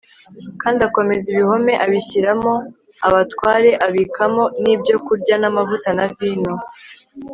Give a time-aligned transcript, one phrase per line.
[0.61, 2.53] kandi akomeza ibihome, abishyiramo
[3.07, 6.53] abatware, abikamo n'ibyokurya n'amavuta na vino